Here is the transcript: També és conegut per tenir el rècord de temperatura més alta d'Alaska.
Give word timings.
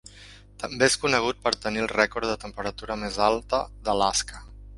També 0.61 0.87
és 0.91 0.95
conegut 1.03 1.43
per 1.43 1.51
tenir 1.65 1.83
el 1.83 1.91
rècord 1.91 2.27
de 2.31 2.39
temperatura 2.45 2.99
més 3.03 3.21
alta 3.27 3.61
d'Alaska. 3.87 4.43